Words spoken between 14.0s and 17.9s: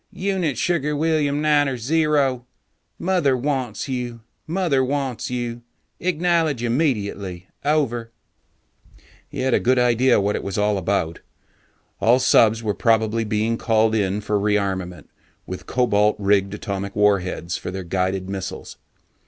for rearmament with cobalt rigged atomic warheads for their